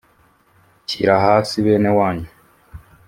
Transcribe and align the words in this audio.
shyira 0.87 1.15
hasi 1.25 1.55
benewanyu 1.65 2.29